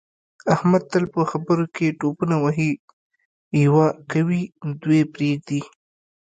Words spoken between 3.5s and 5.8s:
یوه کوي دوې پرېږدي.